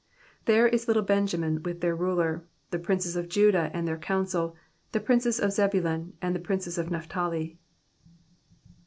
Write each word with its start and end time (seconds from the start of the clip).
27 0.45 0.45
There 0.45 0.67
is 0.67 0.87
little 0.87 1.03
Benjamin 1.03 1.61
with 1.61 1.81
their 1.81 1.95
ruler, 1.95 2.43
the 2.71 2.79
princes 2.79 3.15
of 3.15 3.29
Judah 3.29 3.69
and 3.71 3.87
their 3.87 3.99
council, 3.99 4.55
the 4.93 4.99
princes 4.99 5.39
of 5.39 5.51
Zebulun, 5.51 6.13
and 6.23 6.33
the 6.35 6.39
princes 6.39 6.79
of 6.79 6.89
Naphtali. 6.89 7.59